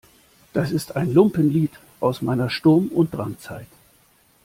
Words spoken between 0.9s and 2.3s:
ein Lumpenlied aus